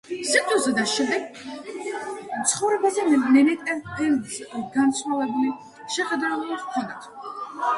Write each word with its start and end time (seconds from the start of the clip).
სიკვდილზე 0.27 0.71
და 0.77 0.85
შემდგ 0.93 1.35
ცხოვრებაზე 2.53 3.05
ნენეტებს 3.35 4.39
განსხვავებული 4.79 5.53
შეხედულება 5.99 6.59
ჰქონდათ. 6.65 7.09